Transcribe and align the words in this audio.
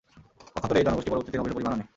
পক্ষান্তরে 0.53 0.79
এই 0.81 0.85
জনগোষ্ঠী 0.87 1.09
পরবর্তীতে 1.11 1.37
নবীর 1.37 1.53
উপর 1.53 1.61
ঈমান 1.63 1.73
আনে। 1.75 1.85